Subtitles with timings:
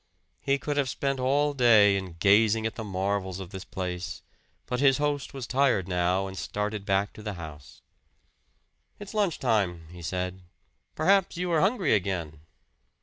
[0.39, 4.23] He could have spent all day in gazing at the marvels of this place,
[4.65, 7.83] but his host was tired now and started back to the house.
[8.97, 10.41] "It's lunch time," he said.
[10.95, 12.39] "Perhaps you are hungry again!"